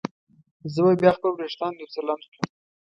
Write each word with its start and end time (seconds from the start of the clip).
زه 0.73 0.79
به 0.87 0.93
بیا 1.01 1.11
خپل 1.17 1.31
وریښتان 1.33 1.71
یو 1.75 1.91
څه 1.93 1.99
لنډ 2.07 2.23
کړم. 2.31 2.47